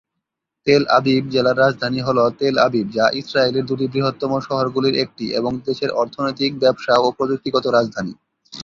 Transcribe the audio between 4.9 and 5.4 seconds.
একটি